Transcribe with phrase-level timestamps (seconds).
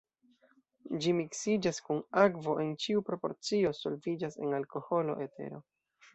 [1.03, 5.63] Ĝi miksiĝas kun akvo en ĉiu proporcio, solviĝas en alkoholo, etero.